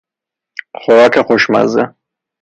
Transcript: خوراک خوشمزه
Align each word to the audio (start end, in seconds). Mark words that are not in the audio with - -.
خوراک 0.81 1.21
خوشمزه 1.21 1.95